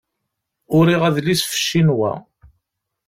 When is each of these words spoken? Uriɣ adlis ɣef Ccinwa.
Uriɣ 0.77 1.01
adlis 1.07 1.41
ɣef 1.47 1.53
Ccinwa. 1.61 2.13